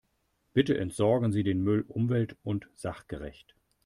[0.53, 3.53] Bitte entsorgen Sie den Müll umwelt- und sachgerecht.